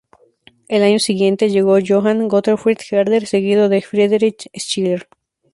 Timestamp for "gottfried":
2.27-2.79